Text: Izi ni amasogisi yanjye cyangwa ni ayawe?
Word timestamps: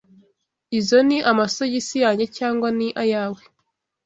Izi 0.77 0.99
ni 1.07 1.17
amasogisi 1.31 1.95
yanjye 2.03 2.25
cyangwa 2.37 2.67
ni 2.77 2.87
ayawe? 3.03 3.41